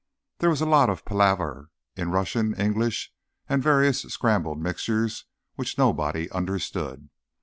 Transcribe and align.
There 0.39 0.49
was 0.49 0.61
a 0.61 0.65
lot 0.65 0.89
of 0.89 1.05
palaver, 1.05 1.69
in 1.95 2.09
Russian, 2.09 2.55
English 2.55 3.13
and 3.47 3.61
various 3.61 4.01
scrambled 4.01 4.59
mixtures 4.59 5.25
which 5.57 5.77
nobody 5.77 6.27
understood. 6.31 7.11